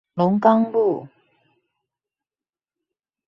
[0.15, 1.07] 龍岡路